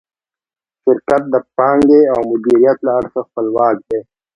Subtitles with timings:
[0.81, 3.99] شرکت د پانګې او مدیریت له اړخه خپلواک دی.